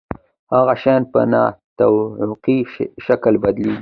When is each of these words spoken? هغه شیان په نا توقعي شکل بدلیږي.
هغه 0.53 0.73
شیان 0.81 1.03
په 1.11 1.21
نا 1.31 1.43
توقعي 1.79 2.59
شکل 3.05 3.33
بدلیږي. 3.43 3.69